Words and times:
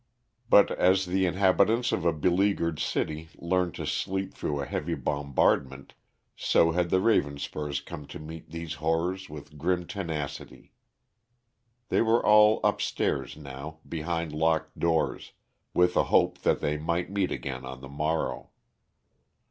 But 0.49 0.71
as 0.71 1.05
the 1.05 1.27
inhabitants 1.27 1.91
of 1.91 2.05
a 2.05 2.11
beleaguered 2.11 2.79
city 2.79 3.29
learn 3.35 3.71
to 3.73 3.85
sleep 3.85 4.33
through 4.33 4.59
a 4.59 4.65
heavy 4.65 4.95
bombardment, 4.95 5.93
so 6.35 6.71
had 6.71 6.89
the 6.89 6.99
Ravenspurs 6.99 7.85
come 7.85 8.07
to 8.07 8.17
meet 8.17 8.49
these 8.49 8.73
horrors 8.81 9.29
with 9.29 9.59
grim 9.59 9.85
tenacity. 9.85 10.73
They 11.89 12.01
were 12.01 12.25
all 12.25 12.61
upstairs 12.63 13.37
now, 13.37 13.77
behind 13.87 14.33
locked 14.33 14.79
doors, 14.79 15.33
with 15.71 15.95
a 15.95 16.05
hope 16.05 16.39
that 16.39 16.61
they 16.61 16.77
might 16.79 17.11
meet 17.11 17.31
again 17.31 17.63
on 17.63 17.81
the 17.81 17.87
morrow. 17.87 18.49